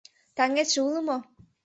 [0.35, 1.17] —Таҥетше уло мо?